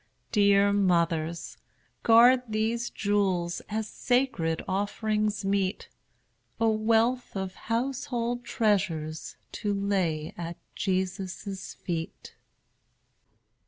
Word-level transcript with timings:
Dear 0.31 0.73
mothers, 0.73 1.57
guard 2.01 2.41
these 2.49 2.89
jewels 2.89 3.61
As 3.69 3.87
sacred 3.87 4.63
offerings 4.67 5.45
meet, 5.45 5.89
A 6.59 6.67
wealth 6.67 7.35
of 7.35 7.53
household 7.53 8.43
treasures, 8.43 9.35
To 9.51 9.71
lay 9.71 10.33
at 10.35 10.57
Jesus' 10.75 11.75
feet. 11.75 12.33